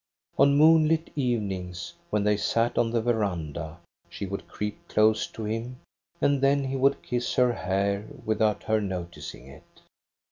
On 0.39 0.57
moonlit 0.57 1.11
evenings, 1.15 1.93
when 2.09 2.23
they 2.23 2.35
sat 2.35 2.75
on 2.79 2.89
the 2.89 3.03
veranda, 3.03 3.77
she 4.09 4.25
would 4.25 4.47
creep 4.47 4.87
close 4.87 5.27
to 5.27 5.43
him, 5.45 5.77
and 6.19 6.41
then 6.41 6.63
he 6.63 6.75
would 6.75 7.03
kiss 7.03 7.35
her 7.35 7.53
hair 7.53 8.07
without 8.25 8.63
her 8.63 8.81
noticing 8.81 9.45
it. 9.45 9.81